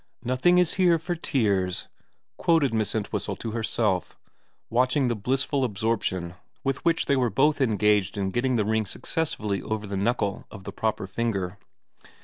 [0.11, 1.87] *" Nothing is here for tears,"'
[2.37, 4.17] quoted Miss Ent whistle to herself,
[4.67, 9.61] watching the blissful absorption with which they were both engaged in getting the ring successfully
[9.61, 11.59] over the knuckle of the proper finger.